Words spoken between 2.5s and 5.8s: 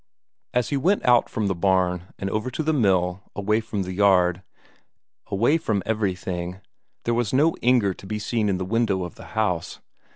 the mill, away from the yard, away